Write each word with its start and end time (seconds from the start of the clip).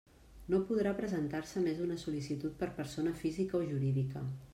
No 0.53 0.59
podrà 0.69 0.93
presentar-se 0.99 1.63
més 1.65 1.77
d'una 1.81 1.97
sol·licitud 2.05 2.57
per 2.63 2.71
persona 2.79 3.13
física 3.21 3.59
o 3.61 3.69
jurídica. 3.75 4.25